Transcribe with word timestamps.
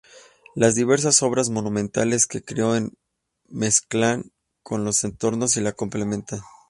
Las 0.55 0.73
diversas 0.73 1.21
obras 1.21 1.51
monumentales 1.51 2.25
que 2.25 2.41
creó 2.43 2.73
se 2.75 2.89
mezclan 3.49 4.31
con 4.63 4.91
su 4.93 5.05
entorno 5.05 5.45
y 5.55 5.59
lo 5.59 5.75
complementan. 5.75 6.39